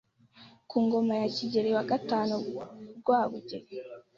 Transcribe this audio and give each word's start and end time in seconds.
ku 0.69 0.77
ngoma 0.85 1.13
ya 1.21 1.27
Kigeli 1.35 1.69
wa 1.71 1.75
wa 1.77 1.83
gatanu 1.91 2.35
Rwabugiri, 2.97 3.67